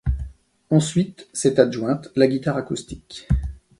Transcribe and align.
Ensuite, 0.71 1.27
s'est 1.31 1.59
adjointe 1.59 2.09
la 2.15 2.25
guitare 2.27 2.57
acoustique. 2.57 3.27